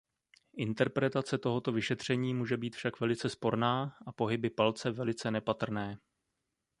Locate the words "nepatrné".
5.31-5.97